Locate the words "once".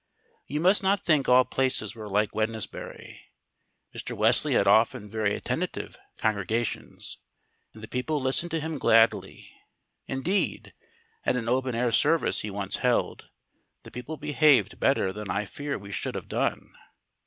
12.49-12.77